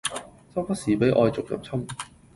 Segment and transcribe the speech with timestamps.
[0.55, 1.87] 周不時俾外族入侵